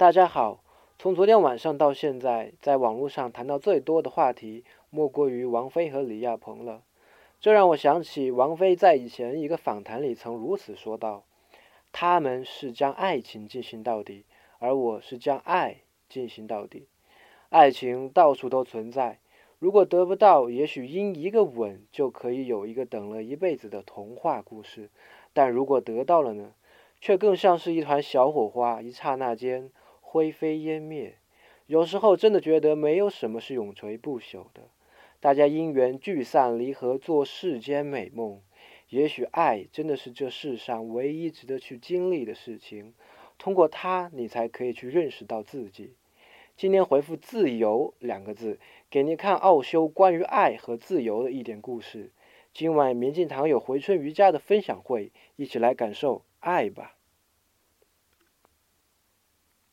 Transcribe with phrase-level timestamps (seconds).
[0.00, 0.64] 大家好，
[0.98, 6.80] 从昨天晚上到现在，在网络上谈到最多的话题，莫过于王菲和李亚鹏了。
[7.38, 11.24] 这让我想起王菲在以前一个访谈里曾如此说道
[11.92, 14.24] ：“他们是将爱情进行到底，
[14.58, 16.88] 而我是将爱进行到底。
[17.50, 19.18] 爱情到处都存在，
[19.58, 24.84] 如果得不到，也许因一个吻就可以有一个等了一辈子的童话故事；
[25.34, 26.54] 但如果得到了呢，
[27.02, 29.70] 却更像是一团小火花，一刹那间。”
[30.12, 31.18] 灰飞烟灭，
[31.68, 34.68] 有时候真的觉得没有什么是永垂不朽的。
[35.20, 38.40] 大家因缘聚散离合，做世间美梦。
[38.88, 42.92] 也许爱真的是这世上唯一值得去经历的事情。
[43.38, 45.94] 通过它，你才可以去认识到自己。
[46.56, 48.58] 今天回复“自由”两个字，
[48.90, 52.10] 给您看奥修关于爱和自由的一点故事。
[52.52, 56.96] 今晚明镜堂有回春瑜伽的分享会，一起来感受爱吧。